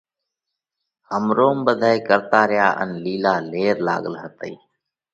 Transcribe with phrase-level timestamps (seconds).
[1.09, 4.53] همروم ٻڌائي ڪرتات ريا ان لِيلا لير لاڳل هتئِي۔